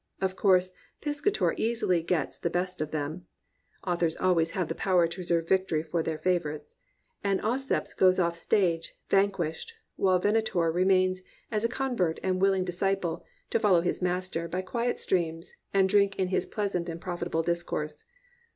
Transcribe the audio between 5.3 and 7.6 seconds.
victory for their favourites,) and